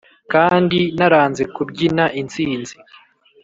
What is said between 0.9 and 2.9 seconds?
naranze kubyina intsinzi